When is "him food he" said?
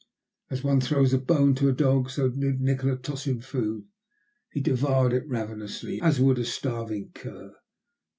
3.27-4.59